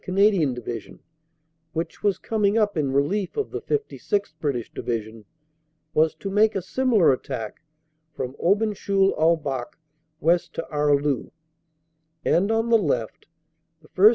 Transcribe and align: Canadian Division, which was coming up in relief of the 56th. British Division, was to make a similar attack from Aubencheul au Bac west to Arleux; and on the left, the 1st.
Canadian 0.01 0.51
Division, 0.55 0.99
which 1.73 2.01
was 2.01 2.17
coming 2.17 2.57
up 2.57 2.75
in 2.75 2.91
relief 2.91 3.37
of 3.37 3.51
the 3.51 3.61
56th. 3.61 4.33
British 4.39 4.71
Division, 4.73 5.25
was 5.93 6.15
to 6.15 6.31
make 6.31 6.55
a 6.55 6.61
similar 6.63 7.13
attack 7.13 7.61
from 8.11 8.33
Aubencheul 8.43 9.13
au 9.15 9.35
Bac 9.35 9.77
west 10.19 10.53
to 10.55 10.65
Arleux; 10.71 11.29
and 12.25 12.51
on 12.51 12.69
the 12.69 12.79
left, 12.79 13.27
the 13.83 13.89
1st. 13.89 14.09